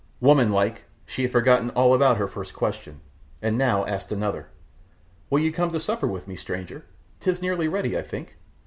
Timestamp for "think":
8.01-8.37